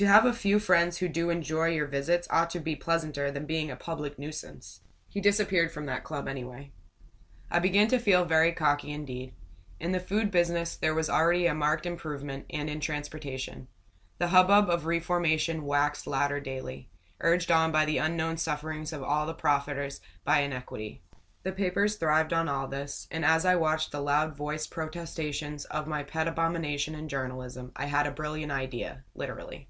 "To 0.00 0.06
have 0.06 0.24
a 0.24 0.32
few 0.32 0.60
friends 0.60 0.98
who 0.98 1.08
do 1.08 1.28
enjoy 1.28 1.70
your 1.70 1.88
visits 1.88 2.28
ought 2.30 2.50
to 2.50 2.60
be 2.60 2.76
pleasanter 2.76 3.32
than 3.32 3.46
being 3.46 3.68
a 3.68 3.74
public 3.74 4.16
nuisance." 4.16 4.80
He 5.08 5.20
disappeared 5.20 5.72
from 5.72 5.86
that 5.86 6.04
club, 6.04 6.28
anyway. 6.28 6.70
I 7.50 7.58
began 7.58 7.88
to 7.88 7.98
feel 7.98 8.24
very 8.24 8.52
cocky 8.52 8.92
indeed. 8.92 9.34
In 9.80 9.90
the 9.90 9.98
food 9.98 10.30
business 10.30 10.76
there 10.76 10.94
was 10.94 11.10
already 11.10 11.46
a 11.48 11.54
marked 11.54 11.84
improvement; 11.84 12.46
and 12.48 12.70
in 12.70 12.78
transportation. 12.78 13.66
The 14.18 14.28
hubbub 14.28 14.70
of 14.70 14.86
reformation 14.86 15.64
waxed 15.64 16.06
louder 16.06 16.38
daily, 16.38 16.88
urged 17.20 17.50
on 17.50 17.72
by 17.72 17.84
the 17.84 17.98
unknown 17.98 18.36
sufferings 18.36 18.92
of 18.92 19.02
all 19.02 19.26
the 19.26 19.34
profiters 19.34 19.98
by 20.22 20.42
iniquity. 20.42 21.02
The 21.42 21.50
papers 21.50 21.96
thrived 21.96 22.32
on 22.32 22.48
all 22.48 22.68
this; 22.68 23.08
and 23.10 23.24
as 23.24 23.44
I 23.44 23.56
watched 23.56 23.90
the 23.90 24.00
loud 24.00 24.36
voiced 24.36 24.70
protestations 24.70 25.64
of 25.64 25.88
my 25.88 26.04
pet 26.04 26.28
abomination 26.28 26.94
in 26.94 27.08
journalism, 27.08 27.72
I 27.74 27.86
had 27.86 28.06
a 28.06 28.12
brilliant 28.12 28.52
idea, 28.52 29.04
literally. 29.16 29.66